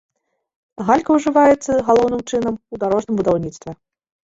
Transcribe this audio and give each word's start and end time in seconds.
Галька 0.87 1.17
ўжываецца 1.17 1.77
галоўным 1.91 2.21
чынам 2.33 2.59
у 2.73 2.83
дарожным 2.87 3.15
будаўніцтве. 3.23 3.71